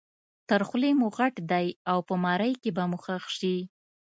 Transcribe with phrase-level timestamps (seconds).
[0.49, 3.57] تر خولې مو غټ دی او په مرۍ کې به مو ښخ شي.